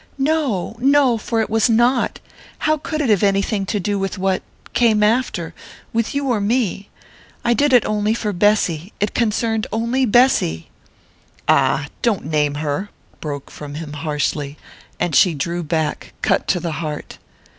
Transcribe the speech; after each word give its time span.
"No! 0.17 0.77
No! 0.79 1.15
for 1.19 1.41
it 1.41 1.47
was 1.51 1.69
not. 1.69 2.19
How 2.57 2.77
could 2.77 3.01
it 3.01 3.11
have 3.11 3.21
anything 3.21 3.67
to 3.67 3.79
do 3.79 3.99
with 3.99 4.17
what...came 4.17 5.03
after...with 5.03 6.15
you 6.15 6.27
or 6.27 6.41
me? 6.41 6.89
I 7.45 7.53
did 7.53 7.71
it 7.71 7.85
only 7.85 8.15
for 8.15 8.33
Bessy 8.33 8.93
it 8.99 9.13
concerned 9.13 9.67
only 9.71 10.05
Bessy!" 10.07 10.69
"Ah, 11.47 11.85
don't 12.01 12.25
name 12.25 12.55
her!" 12.55 12.89
broke 13.19 13.51
from 13.51 13.75
him 13.75 13.93
harshly, 13.93 14.57
and 14.99 15.15
she 15.15 15.35
drew 15.35 15.61
back, 15.61 16.13
cut 16.23 16.47
to 16.47 16.59
the 16.59 16.71
heart. 16.81 17.19